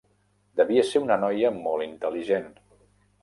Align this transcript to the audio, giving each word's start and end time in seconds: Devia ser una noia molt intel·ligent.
Devia 0.59 0.85
ser 0.91 1.01
una 1.03 1.17
noia 1.25 1.51
molt 1.57 1.85
intel·ligent. 1.87 2.51